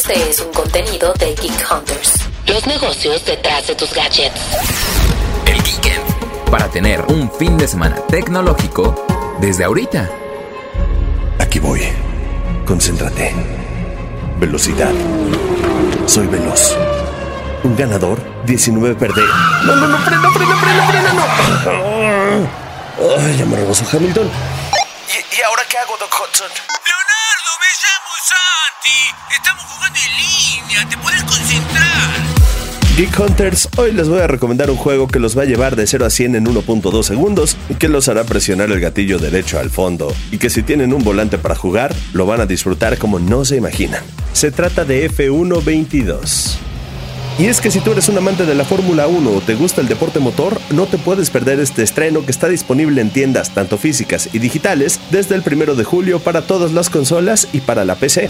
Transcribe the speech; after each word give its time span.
Este 0.00 0.30
es 0.30 0.40
un 0.40 0.50
contenido 0.54 1.12
de 1.18 1.34
Geek 1.34 1.70
Hunters. 1.70 2.14
Los 2.46 2.66
negocios 2.66 3.22
detrás 3.26 3.66
de 3.66 3.74
tus 3.74 3.92
gadgets. 3.92 4.40
El 5.44 5.62
Geekend. 5.62 6.50
Para 6.50 6.70
tener 6.70 7.02
un 7.02 7.30
fin 7.30 7.58
de 7.58 7.68
semana 7.68 7.96
tecnológico 8.06 8.94
desde 9.42 9.64
ahorita. 9.64 10.08
Aquí 11.38 11.58
voy. 11.58 11.86
Concéntrate. 12.66 13.34
Velocidad. 14.38 14.90
Soy 16.06 16.28
veloz. 16.28 16.74
Un 17.62 17.76
ganador, 17.76 18.18
19 18.46 18.94
perder. 18.94 19.28
No, 19.66 19.76
no, 19.76 19.86
no, 19.86 19.98
frena, 19.98 20.30
frena, 20.30 20.56
frena, 20.56 20.86
frena, 20.88 21.12
no. 21.12 22.48
Ay, 23.18 23.36
ya 23.36 23.44
me 23.44 23.56
rebozo 23.56 23.84
Hamilton. 23.92 24.30
¿Y, 25.10 25.36
¿Y, 25.36 25.42
ahora 25.42 25.62
qué 25.68 25.76
hago, 25.76 25.94
Doc 25.98 26.10
Hudson? 26.10 26.48
Llamo 26.48 27.19
Santi. 28.80 28.90
Estamos 29.34 29.64
jugando 29.64 29.98
en 29.98 30.16
línea. 30.16 30.88
¿Te 30.88 30.96
puedes 30.96 31.22
concentrar? 31.24 32.10
Geek 32.96 33.18
Hunters, 33.18 33.68
hoy 33.76 33.92
les 33.92 34.08
voy 34.08 34.20
a 34.20 34.26
recomendar 34.26 34.70
un 34.70 34.76
juego 34.76 35.08
que 35.08 35.18
los 35.18 35.36
va 35.36 35.42
a 35.42 35.46
llevar 35.46 35.76
de 35.76 35.86
0 35.86 36.04
a 36.04 36.10
100 36.10 36.36
en 36.36 36.44
1.2 36.46 37.02
segundos 37.02 37.56
y 37.68 37.74
que 37.74 37.88
los 37.88 38.08
hará 38.08 38.24
presionar 38.24 38.70
el 38.70 38.80
gatillo 38.80 39.18
derecho 39.18 39.58
al 39.58 39.70
fondo 39.70 40.12
y 40.30 40.38
que 40.38 40.50
si 40.50 40.62
tienen 40.62 40.92
un 40.92 41.02
volante 41.02 41.38
para 41.38 41.54
jugar, 41.54 41.94
lo 42.12 42.26
van 42.26 42.40
a 42.40 42.46
disfrutar 42.46 42.98
como 42.98 43.18
no 43.18 43.44
se 43.44 43.56
imaginan. 43.56 44.02
Se 44.32 44.50
trata 44.50 44.84
de 44.84 45.10
F122. 45.10 46.69
Y 47.40 47.46
es 47.46 47.62
que 47.62 47.70
si 47.70 47.80
tú 47.80 47.92
eres 47.92 48.06
un 48.10 48.18
amante 48.18 48.44
de 48.44 48.54
la 48.54 48.66
Fórmula 48.66 49.06
1 49.06 49.30
o 49.30 49.40
te 49.40 49.54
gusta 49.54 49.80
el 49.80 49.88
deporte 49.88 50.18
motor, 50.18 50.60
no 50.72 50.84
te 50.84 50.98
puedes 50.98 51.30
perder 51.30 51.58
este 51.58 51.82
estreno 51.82 52.22
que 52.22 52.32
está 52.32 52.48
disponible 52.48 53.00
en 53.00 53.08
tiendas 53.08 53.54
tanto 53.54 53.78
físicas 53.78 54.28
y 54.34 54.40
digitales 54.40 55.00
desde 55.10 55.36
el 55.36 55.42
primero 55.42 55.74
de 55.74 55.82
julio 55.82 56.20
para 56.20 56.42
todas 56.42 56.72
las 56.72 56.90
consolas 56.90 57.48
y 57.54 57.60
para 57.60 57.86
la 57.86 57.94
PC. 57.94 58.28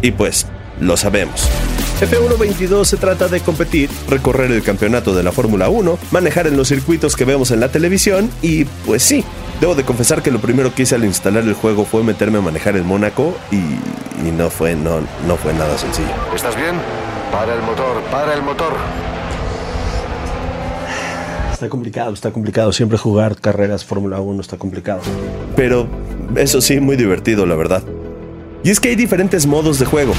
Y 0.00 0.12
pues, 0.12 0.46
lo 0.80 0.96
sabemos. 0.96 1.48
F122 2.00 2.84
se 2.84 2.96
trata 2.98 3.26
de 3.26 3.40
competir, 3.40 3.90
recorrer 4.08 4.52
el 4.52 4.62
campeonato 4.62 5.12
de 5.12 5.24
la 5.24 5.32
Fórmula 5.32 5.68
1, 5.68 5.98
manejar 6.12 6.46
en 6.46 6.56
los 6.56 6.68
circuitos 6.68 7.16
que 7.16 7.24
vemos 7.24 7.50
en 7.50 7.58
la 7.58 7.70
televisión 7.70 8.30
y 8.42 8.64
pues 8.64 9.02
sí, 9.02 9.24
Debo 9.60 9.74
de 9.74 9.84
confesar 9.84 10.22
que 10.22 10.30
lo 10.30 10.38
primero 10.38 10.72
que 10.72 10.82
hice 10.82 10.94
al 10.94 11.04
instalar 11.04 11.42
el 11.42 11.54
juego 11.54 11.84
fue 11.84 12.04
meterme 12.04 12.38
a 12.38 12.40
manejar 12.40 12.76
en 12.76 12.86
Mónaco 12.86 13.36
y, 13.50 13.56
y, 13.56 14.30
no, 14.30 14.50
fue, 14.50 14.76
no, 14.76 15.00
no 15.26 15.36
fue 15.36 15.52
nada 15.52 15.76
sencillo. 15.76 16.08
¿Estás 16.34 16.54
bien? 16.54 16.76
Para 17.32 17.54
el 17.54 17.62
motor, 17.62 18.00
para 18.10 18.34
el 18.34 18.42
motor. 18.42 18.74
Está 21.52 21.68
complicado, 21.68 22.14
está 22.14 22.30
complicado. 22.30 22.72
Siempre 22.72 22.98
jugar 22.98 23.34
carreras 23.34 23.84
Fórmula 23.84 24.20
1 24.20 24.40
está 24.40 24.56
complicado. 24.58 25.00
Pero 25.56 25.88
eso 26.36 26.60
sí, 26.60 26.78
muy 26.78 26.94
divertido, 26.94 27.44
la 27.44 27.56
verdad. 27.56 27.82
Y 28.62 28.70
es 28.70 28.78
que 28.78 28.90
hay 28.90 28.96
diferentes 28.96 29.44
modos 29.44 29.80
de 29.80 29.86
juego. 29.86 30.14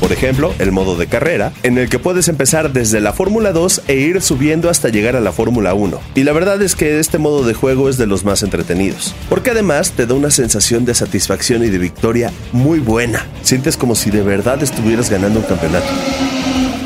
Por 0.00 0.12
ejemplo, 0.12 0.54
el 0.58 0.72
modo 0.72 0.96
de 0.96 1.06
carrera, 1.06 1.52
en 1.62 1.78
el 1.78 1.88
que 1.88 1.98
puedes 1.98 2.28
empezar 2.28 2.72
desde 2.72 3.00
la 3.00 3.12
Fórmula 3.12 3.52
2 3.52 3.82
e 3.88 3.94
ir 3.96 4.22
subiendo 4.22 4.70
hasta 4.70 4.88
llegar 4.88 5.16
a 5.16 5.20
la 5.20 5.32
Fórmula 5.32 5.74
1. 5.74 6.00
Y 6.14 6.24
la 6.24 6.32
verdad 6.32 6.60
es 6.62 6.76
que 6.76 6.98
este 6.98 7.18
modo 7.18 7.44
de 7.44 7.54
juego 7.54 7.88
es 7.88 7.98
de 7.98 8.06
los 8.06 8.24
más 8.24 8.42
entretenidos, 8.42 9.14
porque 9.28 9.50
además 9.50 9.92
te 9.92 10.06
da 10.06 10.14
una 10.14 10.30
sensación 10.30 10.84
de 10.84 10.94
satisfacción 10.94 11.64
y 11.64 11.68
de 11.68 11.78
victoria 11.78 12.32
muy 12.52 12.78
buena. 12.78 13.26
Sientes 13.42 13.76
como 13.76 13.94
si 13.94 14.10
de 14.10 14.22
verdad 14.22 14.62
estuvieras 14.62 15.10
ganando 15.10 15.40
un 15.40 15.46
campeonato 15.46 15.88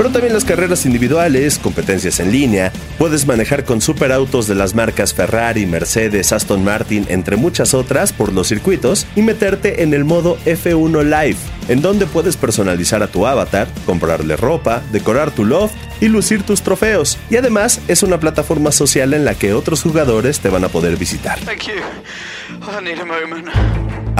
pero 0.00 0.12
también 0.12 0.32
las 0.32 0.46
carreras 0.46 0.86
individuales, 0.86 1.58
competencias 1.58 2.20
en 2.20 2.32
línea, 2.32 2.72
puedes 2.96 3.26
manejar 3.26 3.66
con 3.66 3.82
superautos 3.82 4.46
de 4.46 4.54
las 4.54 4.74
marcas 4.74 5.12
Ferrari, 5.12 5.66
Mercedes, 5.66 6.32
Aston 6.32 6.64
Martin, 6.64 7.04
entre 7.10 7.36
muchas 7.36 7.74
otras 7.74 8.10
por 8.10 8.32
los 8.32 8.48
circuitos 8.48 9.06
y 9.14 9.20
meterte 9.20 9.82
en 9.82 9.92
el 9.92 10.06
modo 10.06 10.38
F1 10.46 11.02
Live, 11.02 11.36
en 11.68 11.82
donde 11.82 12.06
puedes 12.06 12.38
personalizar 12.38 13.02
a 13.02 13.08
tu 13.08 13.26
avatar, 13.26 13.68
comprarle 13.84 14.38
ropa, 14.38 14.82
decorar 14.90 15.32
tu 15.32 15.44
loft 15.44 15.74
y 16.00 16.08
lucir 16.08 16.44
tus 16.44 16.62
trofeos. 16.62 17.18
Y 17.28 17.36
además 17.36 17.82
es 17.86 18.02
una 18.02 18.18
plataforma 18.18 18.72
social 18.72 19.12
en 19.12 19.26
la 19.26 19.34
que 19.34 19.52
otros 19.52 19.82
jugadores 19.82 20.40
te 20.40 20.48
van 20.48 20.64
a 20.64 20.68
poder 20.70 20.96
visitar. 20.96 21.38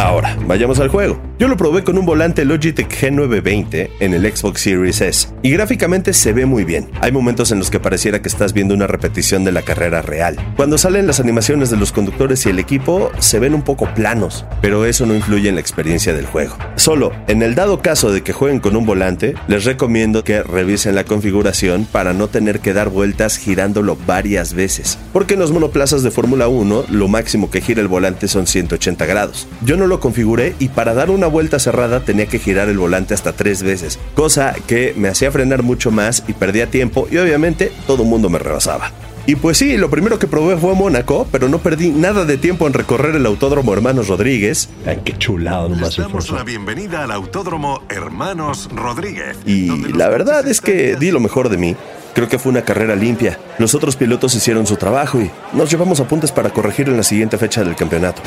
Ahora, 0.01 0.35
vayamos 0.47 0.81
al 0.81 0.89
juego. 0.89 1.21
Yo 1.39 1.47
lo 1.47 1.59
probé 1.59 1.85
con 1.85 1.99
un 1.99 2.07
volante 2.07 2.47
Logitech 2.47 2.91
G920 2.91 3.91
en 4.01 4.15
el 4.15 4.35
Xbox 4.35 4.63
Series 4.63 5.03
S 5.03 5.29
y 5.43 5.51
gráficamente 5.51 6.15
se 6.15 6.33
ve 6.33 6.47
muy 6.47 6.65
bien. 6.65 6.91
Hay 7.03 7.13
momentos 7.13 7.53
en 7.53 7.59
los 7.59 7.71
que 7.71 7.81
pareciera 7.81 8.23
que 8.23 8.29
estás 8.29 8.55
viendo 8.55 8.75
una 8.75 8.87
repetición 8.87 9.45
de 9.45 9.53
la 9.53 9.61
carrera 9.61 10.01
real. 10.01 10.37
Cuando 10.57 10.79
salen 10.79 11.07
las 11.07 11.21
animaciones 11.21 11.69
de 11.69 11.77
los 11.77 11.93
conductores 11.93 12.47
y 12.47 12.49
el 12.49 12.59
equipo 12.59 13.11
se 13.19 13.39
ven 13.39 13.55
un 13.55 13.61
poco 13.61 13.93
planos, 13.95 14.47
pero 14.63 14.87
eso 14.87 15.05
no 15.05 15.15
influye 15.15 15.51
en 15.51 15.57
la 15.57 15.61
experiencia 15.61 16.15
del 16.15 16.25
juego. 16.25 16.57
Solo, 16.77 17.13
en 17.27 17.43
el 17.43 17.55
dado 17.55 17.81
caso 17.83 18.11
de 18.11 18.23
que 18.23 18.33
jueguen 18.33 18.61
con 18.61 18.77
un 18.77 18.87
volante, 18.87 19.35
les 19.49 19.65
recomiendo 19.65 20.25
que 20.25 20.43
revisen 20.43 20.95
la 20.95 21.05
configuración 21.05 21.85
para 21.85 22.15
no 22.15 22.29
tener 22.29 22.61
que 22.61 22.73
dar 22.73 22.89
vueltas 22.89 23.37
girándolo 23.37 23.99
varias 24.07 24.55
veces, 24.55 24.99
porque 25.13 25.35
en 25.35 25.41
los 25.41 25.53
monoplazas 25.53 26.03
de 26.03 26.11
Fórmula 26.11 26.49
1 26.49 26.87
lo 26.89 27.09
máximo 27.09 27.51
que 27.51 27.61
gira 27.61 27.83
el 27.83 27.89
volante 27.89 28.29
son 28.29 28.47
180 28.47 29.05
grados. 29.05 29.47
Yo 29.63 29.77
no 29.77 29.90
lo 29.91 30.01
configuré 30.01 30.55
y 30.59 30.69
para 30.69 30.95
dar 30.95 31.11
una 31.11 31.27
vuelta 31.27 31.59
cerrada 31.59 32.01
tenía 32.01 32.25
que 32.25 32.39
girar 32.39 32.71
el 32.71 32.79
volante 32.79 33.13
hasta 33.13 33.33
tres 33.33 33.63
veces, 33.63 33.99
cosa 34.15 34.55
que 34.67 34.95
me 34.97 35.09
hacía 35.09 35.31
frenar 35.31 35.63
mucho 35.63 35.91
más 35.91 36.25
y 36.27 36.33
perdía 36.33 36.71
tiempo 36.71 37.07
y 37.11 37.19
obviamente 37.19 37.71
todo 37.87 38.05
el 38.05 38.09
mundo 38.09 38.31
me 38.31 38.39
rebasaba. 38.39 38.91
Y 39.27 39.37
pues 39.37 39.59
sí, 39.59 39.77
lo 39.77 39.91
primero 39.91 40.19
que 40.19 40.27
probé 40.27 40.57
fue 40.57 40.75
Mónaco, 40.75 41.27
pero 41.31 41.49
no 41.49 41.59
perdí 41.59 41.91
nada 41.91 42.25
de 42.25 42.39
tiempo 42.39 42.67
en 42.67 42.73
recorrer 42.73 43.15
el 43.15 43.27
Autódromo 43.27 43.73
Hermanos 43.73 44.09
Rodríguez. 44.09 44.71
Ay, 44.87 45.01
qué 45.05 45.17
chulado 45.19 45.69
nomás. 45.69 45.97
Damos 45.97 46.31
la 46.31 46.43
bienvenida 46.43 47.05
al 47.05 47.13
Autódromo 47.13 47.83
Hermanos 47.91 48.71
Rodríguez. 48.75 49.37
Y 49.45 49.69
la 49.93 50.09
verdad 50.09 50.49
es 50.49 50.61
que 50.61 50.97
di 50.97 51.11
lo 51.11 51.21
mejor 51.21 51.49
de 51.49 51.59
mí. 51.59 51.77
Creo 52.15 52.29
que 52.29 52.39
fue 52.39 52.51
una 52.51 52.63
carrera 52.63 52.97
limpia. 52.97 53.39
Los 53.59 53.75
otros 53.75 53.95
pilotos 53.95 54.35
hicieron 54.35 54.67
su 54.67 54.77
trabajo 54.77 55.21
y 55.21 55.31
nos 55.53 55.71
llevamos 55.71 56.01
apuntes 56.01 56.33
para 56.33 56.51
corregir 56.51 56.89
en 56.89 56.97
la 56.97 57.05
siguiente 57.05 57.39
fecha 57.39 57.63
del 57.63 57.77
campeonato. 57.77 58.23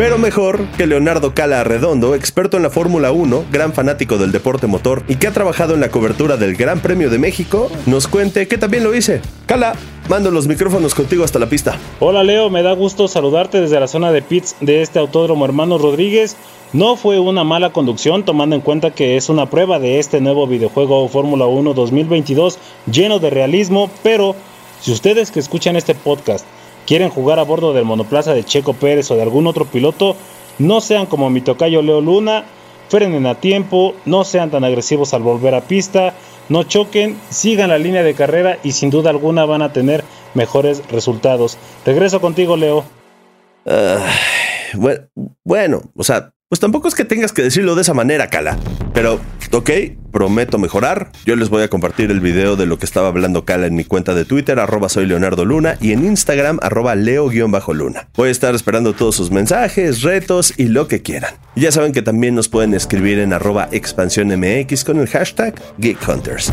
Pero 0.00 0.16
mejor 0.16 0.64
que 0.78 0.86
Leonardo 0.86 1.34
Cala 1.34 1.60
Arredondo, 1.60 2.14
experto 2.14 2.56
en 2.56 2.62
la 2.62 2.70
Fórmula 2.70 3.12
1, 3.12 3.44
gran 3.52 3.74
fanático 3.74 4.16
del 4.16 4.32
deporte 4.32 4.66
motor 4.66 5.04
y 5.08 5.16
que 5.16 5.26
ha 5.26 5.30
trabajado 5.30 5.74
en 5.74 5.80
la 5.80 5.90
cobertura 5.90 6.38
del 6.38 6.56
Gran 6.56 6.80
Premio 6.80 7.10
de 7.10 7.18
México, 7.18 7.70
nos 7.84 8.08
cuente 8.08 8.48
que 8.48 8.56
también 8.56 8.82
lo 8.82 8.94
hice. 8.94 9.20
Cala, 9.44 9.74
mando 10.08 10.30
los 10.30 10.46
micrófonos 10.46 10.94
contigo 10.94 11.22
hasta 11.22 11.38
la 11.38 11.50
pista. 11.50 11.76
Hola 11.98 12.24
Leo, 12.24 12.48
me 12.48 12.62
da 12.62 12.72
gusto 12.72 13.08
saludarte 13.08 13.60
desde 13.60 13.78
la 13.78 13.88
zona 13.88 14.10
de 14.10 14.22
pits 14.22 14.56
de 14.62 14.80
este 14.80 14.98
autódromo 14.98 15.44
Hermanos 15.44 15.82
Rodríguez. 15.82 16.34
No 16.72 16.96
fue 16.96 17.20
una 17.20 17.44
mala 17.44 17.74
conducción 17.74 18.24
tomando 18.24 18.56
en 18.56 18.62
cuenta 18.62 18.92
que 18.92 19.18
es 19.18 19.28
una 19.28 19.50
prueba 19.50 19.78
de 19.78 19.98
este 19.98 20.22
nuevo 20.22 20.46
videojuego 20.46 21.06
Fórmula 21.10 21.44
1 21.44 21.74
2022 21.74 22.58
lleno 22.90 23.18
de 23.18 23.28
realismo, 23.28 23.90
pero 24.02 24.34
si 24.80 24.92
ustedes 24.92 25.30
que 25.30 25.40
escuchan 25.40 25.76
este 25.76 25.94
podcast 25.94 26.46
quieren 26.90 27.08
jugar 27.08 27.38
a 27.38 27.44
bordo 27.44 27.72
del 27.72 27.84
monoplaza 27.84 28.34
de 28.34 28.42
Checo 28.42 28.72
Pérez 28.72 29.08
o 29.12 29.14
de 29.14 29.22
algún 29.22 29.46
otro 29.46 29.64
piloto, 29.64 30.16
no 30.58 30.80
sean 30.80 31.06
como 31.06 31.30
mi 31.30 31.40
tocayo 31.40 31.82
Leo 31.82 32.00
Luna, 32.00 32.42
frenen 32.88 33.26
a 33.26 33.36
tiempo, 33.36 33.94
no 34.06 34.24
sean 34.24 34.50
tan 34.50 34.64
agresivos 34.64 35.14
al 35.14 35.22
volver 35.22 35.54
a 35.54 35.60
pista, 35.60 36.14
no 36.48 36.64
choquen, 36.64 37.16
sigan 37.30 37.68
la 37.68 37.78
línea 37.78 38.02
de 38.02 38.14
carrera 38.14 38.58
y 38.64 38.72
sin 38.72 38.90
duda 38.90 39.10
alguna 39.10 39.44
van 39.44 39.62
a 39.62 39.72
tener 39.72 40.02
mejores 40.34 40.82
resultados. 40.90 41.58
Regreso 41.86 42.20
contigo, 42.20 42.56
Leo. 42.56 42.82
Bueno, 44.74 45.02
bueno, 45.44 45.82
o 45.94 46.02
sea, 46.02 46.32
pues 46.50 46.58
tampoco 46.58 46.88
es 46.88 46.96
que 46.96 47.04
tengas 47.04 47.32
que 47.32 47.42
decirlo 47.42 47.76
de 47.76 47.82
esa 47.82 47.94
manera, 47.94 48.26
Cala. 48.26 48.58
Pero, 48.92 49.20
ok, 49.52 49.70
prometo 50.10 50.58
mejorar. 50.58 51.12
Yo 51.24 51.36
les 51.36 51.48
voy 51.48 51.62
a 51.62 51.68
compartir 51.68 52.10
el 52.10 52.18
video 52.18 52.56
de 52.56 52.66
lo 52.66 52.76
que 52.76 52.86
estaba 52.86 53.06
hablando 53.06 53.44
Cala 53.44 53.66
en 53.66 53.76
mi 53.76 53.84
cuenta 53.84 54.14
de 54.14 54.24
Twitter, 54.24 54.58
arroba 54.58 54.88
soy 54.88 55.06
Leonardo 55.06 55.44
Luna, 55.44 55.76
y 55.80 55.92
en 55.92 56.04
Instagram, 56.04 56.58
arroba 56.60 56.96
leo-luna. 56.96 58.08
Voy 58.16 58.30
a 58.30 58.32
estar 58.32 58.52
esperando 58.56 58.94
todos 58.94 59.14
sus 59.14 59.30
mensajes, 59.30 60.02
retos 60.02 60.52
y 60.56 60.64
lo 60.64 60.88
que 60.88 61.02
quieran. 61.02 61.34
Ya 61.54 61.70
saben 61.70 61.92
que 61.92 62.02
también 62.02 62.34
nos 62.34 62.48
pueden 62.48 62.74
escribir 62.74 63.20
en 63.20 63.32
arroba 63.32 63.68
expansiónmx 63.70 64.82
con 64.82 64.98
el 64.98 65.06
hashtag 65.06 65.54
GeekHunters. 65.80 66.52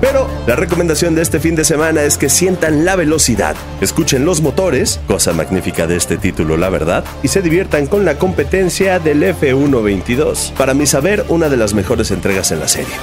Pero 0.00 0.28
la 0.46 0.56
recomendación 0.56 1.14
de 1.14 1.22
este 1.22 1.40
fin 1.40 1.54
de 1.54 1.64
semana 1.64 2.02
es 2.02 2.18
que 2.18 2.28
sientan 2.28 2.84
la 2.84 2.96
velocidad, 2.96 3.56
escuchen 3.80 4.24
los 4.24 4.40
motores, 4.40 5.00
cosa 5.06 5.32
magnífica 5.32 5.86
de 5.86 5.96
este 5.96 6.16
título 6.16 6.56
la 6.56 6.70
verdad, 6.70 7.04
y 7.22 7.28
se 7.28 7.42
diviertan 7.42 7.86
con 7.86 8.04
la 8.04 8.18
competencia 8.18 8.98
del 8.98 9.22
F122. 9.22 10.52
Para 10.52 10.74
mi 10.74 10.86
saber, 10.86 11.24
una 11.28 11.48
de 11.48 11.56
las 11.56 11.74
mejores 11.74 12.10
entregas 12.10 12.52
en 12.52 12.60
la 12.60 12.68
serie. 12.68 12.94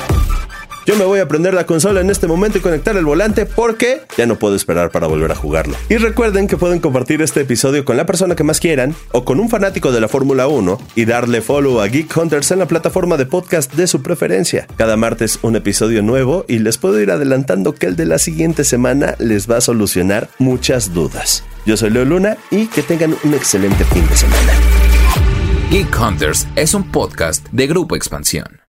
Yo 0.86 0.96
me 0.96 1.06
voy 1.06 1.20
a 1.20 1.28
prender 1.28 1.56
la 1.56 1.66
consola 1.66 2.02
en 2.02 2.12
este 2.12 2.28
momento 2.28 2.60
y 2.60 2.62
conectar 2.62 2.96
el 2.96 3.06
volante 3.06 3.48
porque 3.48 4.04
ya 4.18 4.28
no 4.28 4.38
puedo 4.38 4.56
esperar 4.56 4.92
para 4.92 5.08
volver 5.08 5.32
a 5.32 5.36
jugarlo. 5.36 5.76
Y 5.90 5.98
recuerden 5.98 6.48
que 6.48 6.58
pueden 6.58 6.80
compartir 6.80 7.24
este 7.24 7.42
episodio 7.42 7.84
con 7.84 7.98
la 7.98 8.06
persona 8.06 8.36
que 8.36 8.44
más 8.44 8.60
quieran 8.60 8.94
o 9.12 9.26
con 9.26 9.40
un 9.40 9.50
fanático 9.50 9.92
de 9.92 10.00
la 10.00 10.08
Fórmula 10.08 10.48
1 10.48 10.78
y 10.94 11.06
darle 11.06 11.42
follow 11.42 11.82
a 11.82 11.88
Geek 11.88 12.16
Hunters 12.16 12.52
en 12.52 12.60
la 12.60 12.68
plataforma 12.68 13.18
de 13.18 13.26
podcast 13.26 13.74
de 13.74 13.88
su 13.88 14.04
preferencia. 14.04 14.68
Cada 14.78 14.96
martes 14.96 15.40
un 15.42 15.56
episodio 15.56 16.04
nuevo 16.04 16.46
y 16.48 16.60
les 16.60 16.78
puedo 16.78 17.02
ir 17.02 17.10
adelantando 17.10 17.74
que 17.74 17.88
el 17.88 17.96
de 17.96 18.06
la 18.06 18.20
siguiente 18.20 18.64
semana 18.64 19.16
les 19.18 19.50
va 19.50 19.58
a 19.58 19.62
solucionar 19.62 20.30
muchas 20.38 20.94
dudas. 20.94 21.44
Yo 21.66 21.78
soy 21.78 21.90
Leo 21.90 22.06
Luna 22.06 22.38
y 22.52 22.68
que 22.68 22.84
tengan 22.84 23.16
un 23.24 23.34
excelente 23.34 23.86
fin 23.86 24.08
de 24.08 24.18
semana. 24.18 24.54
Geek 25.72 26.00
Hunters 26.00 26.48
es 26.56 26.76
un 26.76 26.92
podcast 26.92 27.48
de 27.52 27.66
Grupo 27.66 27.96
Expansión. 27.96 28.65